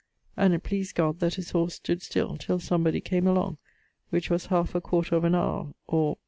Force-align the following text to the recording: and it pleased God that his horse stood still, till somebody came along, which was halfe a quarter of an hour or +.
and 0.35 0.55
it 0.55 0.63
pleased 0.63 0.95
God 0.95 1.19
that 1.19 1.35
his 1.35 1.51
horse 1.51 1.75
stood 1.75 2.01
still, 2.01 2.35
till 2.35 2.57
somebody 2.59 2.99
came 3.01 3.27
along, 3.27 3.59
which 4.09 4.31
was 4.31 4.47
halfe 4.47 4.73
a 4.73 4.81
quarter 4.81 5.15
of 5.15 5.23
an 5.23 5.35
hour 5.35 5.75
or 5.85 6.15
+. 6.15 6.19